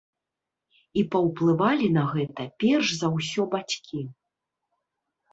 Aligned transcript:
І 0.99 1.01
паўплывалі 1.15 1.89
на 1.97 2.03
гэта, 2.13 2.45
перш 2.63 2.87
за 3.01 3.07
ўсё, 3.17 3.45
бацькі. 3.53 4.01